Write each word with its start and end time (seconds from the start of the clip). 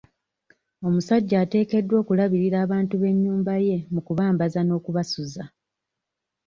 Omusajja 0.87 1.35
ateekeddwa 1.43 1.95
okulabirira 2.01 2.57
abantu 2.65 2.93
b'ennyumba 3.01 3.53
ye 3.67 3.77
mu 3.93 4.01
kubambaza 4.07 4.59
n'okubasuza. 4.63 5.43